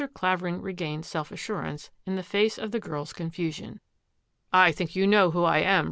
[0.15, 3.81] Clavering regained self assurance in face of the girl's confusion."
[4.51, 5.79] I think you know who I am.